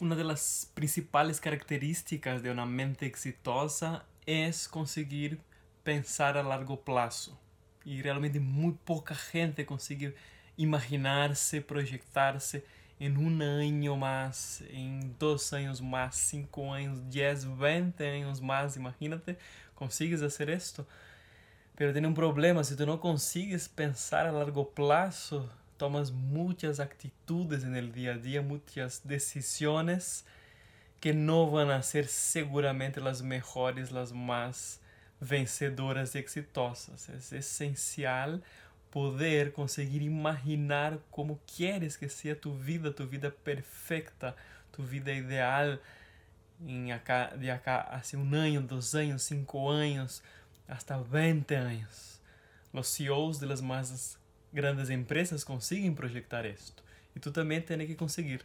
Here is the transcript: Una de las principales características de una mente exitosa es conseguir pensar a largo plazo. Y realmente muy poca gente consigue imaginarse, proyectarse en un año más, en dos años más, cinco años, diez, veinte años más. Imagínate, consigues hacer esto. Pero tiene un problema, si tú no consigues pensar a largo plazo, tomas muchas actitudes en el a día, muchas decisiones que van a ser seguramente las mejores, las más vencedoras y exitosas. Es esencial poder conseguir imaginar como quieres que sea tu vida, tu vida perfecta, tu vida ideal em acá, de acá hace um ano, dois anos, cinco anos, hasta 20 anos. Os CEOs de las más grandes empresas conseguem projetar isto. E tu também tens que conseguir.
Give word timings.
Una 0.00 0.14
de 0.14 0.22
las 0.22 0.70
principales 0.74 1.40
características 1.40 2.40
de 2.40 2.52
una 2.52 2.64
mente 2.64 3.04
exitosa 3.04 4.04
es 4.26 4.68
conseguir 4.68 5.40
pensar 5.82 6.36
a 6.36 6.44
largo 6.44 6.82
plazo. 6.82 7.36
Y 7.84 8.00
realmente 8.00 8.38
muy 8.38 8.74
poca 8.84 9.16
gente 9.16 9.66
consigue 9.66 10.14
imaginarse, 10.56 11.62
proyectarse 11.62 12.64
en 13.00 13.16
un 13.16 13.42
año 13.42 13.96
más, 13.96 14.62
en 14.70 15.18
dos 15.18 15.52
años 15.52 15.82
más, 15.82 16.14
cinco 16.14 16.72
años, 16.72 17.10
diez, 17.10 17.44
veinte 17.58 18.08
años 18.08 18.40
más. 18.40 18.76
Imagínate, 18.76 19.36
consigues 19.74 20.22
hacer 20.22 20.48
esto. 20.48 20.86
Pero 21.74 21.90
tiene 21.90 22.06
un 22.06 22.14
problema, 22.14 22.62
si 22.62 22.76
tú 22.76 22.86
no 22.86 23.00
consigues 23.00 23.68
pensar 23.68 24.28
a 24.28 24.32
largo 24.32 24.70
plazo, 24.70 25.50
tomas 25.78 26.10
muchas 26.12 26.80
actitudes 26.80 27.64
en 27.64 27.76
el 27.76 27.92
a 28.08 28.18
día, 28.18 28.42
muchas 28.42 29.06
decisiones 29.06 30.26
que 31.00 31.12
van 31.12 31.70
a 31.70 31.82
ser 31.82 32.08
seguramente 32.08 33.00
las 33.00 33.22
mejores, 33.22 33.92
las 33.92 34.12
más 34.12 34.80
vencedoras 35.20 36.14
y 36.14 36.18
exitosas. 36.18 37.08
Es 37.08 37.32
esencial 37.32 38.42
poder 38.90 39.52
conseguir 39.52 40.02
imaginar 40.02 40.98
como 41.10 41.38
quieres 41.56 41.96
que 41.96 42.08
sea 42.08 42.38
tu 42.38 42.58
vida, 42.58 42.94
tu 42.94 43.06
vida 43.06 43.30
perfecta, 43.30 44.34
tu 44.72 44.82
vida 44.82 45.12
ideal 45.12 45.80
em 46.60 46.90
acá, 46.90 47.28
de 47.36 47.50
acá 47.50 47.82
hace 47.82 48.16
um 48.16 48.34
ano, 48.34 48.60
dois 48.62 48.94
anos, 48.94 49.22
cinco 49.22 49.70
anos, 49.70 50.22
hasta 50.66 50.98
20 50.98 51.54
anos. 51.54 52.20
Os 52.72 52.94
CEOs 52.94 53.38
de 53.40 53.46
las 53.46 53.60
más 53.60 54.18
grandes 54.58 54.90
empresas 54.90 55.44
conseguem 55.44 55.94
projetar 55.94 56.44
isto. 56.44 56.82
E 57.14 57.20
tu 57.20 57.30
também 57.30 57.60
tens 57.60 57.86
que 57.86 57.94
conseguir. 57.94 58.40